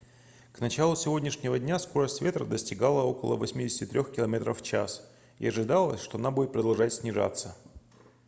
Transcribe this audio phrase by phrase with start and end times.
[0.51, 4.87] к началу сегодняшнего дня скорость ветра достигала около 83 км/ч
[5.37, 7.55] и ожидалось что она будет продолжать снижаться